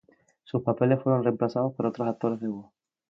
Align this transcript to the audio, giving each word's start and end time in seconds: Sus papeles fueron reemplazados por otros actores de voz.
Sus 0.45 0.63
papeles 0.63 0.99
fueron 1.03 1.23
reemplazados 1.23 1.75
por 1.75 1.85
otros 1.85 2.07
actores 2.07 2.39
de 2.39 2.47
voz. 2.47 2.65